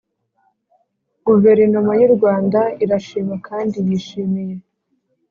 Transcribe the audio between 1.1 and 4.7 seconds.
guverinoma y'u rwanda irashima kandi yishimiye